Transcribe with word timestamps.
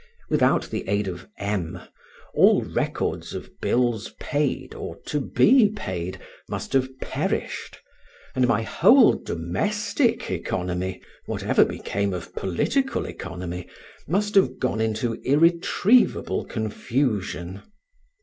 Without 0.31 0.67
the 0.71 0.89
aid 0.89 1.07
of 1.07 1.27
M. 1.37 1.79
all 2.33 2.63
records 2.63 3.35
of 3.35 3.51
bills 3.61 4.15
paid 4.19 4.73
or 4.73 4.97
to 5.05 5.19
be 5.21 5.69
paid 5.69 6.19
must 6.49 6.73
have 6.73 6.99
perished, 7.01 7.77
and 8.33 8.47
my 8.47 8.63
whole 8.63 9.13
domestic 9.13 10.31
economy, 10.31 11.03
whatever 11.27 11.63
became 11.63 12.15
of 12.15 12.33
Political 12.33 13.05
Economy, 13.05 13.67
must 14.07 14.33
have 14.33 14.57
gone 14.57 14.81
into 14.81 15.21
irretrievable 15.23 16.45
confusion. 16.45 17.61